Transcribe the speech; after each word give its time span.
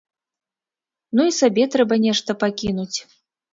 Ну 1.19 1.27
і 1.29 1.35
сабе 1.41 1.63
трэба 1.77 2.01
нешта 2.07 2.39
пакінуць. 2.47 2.97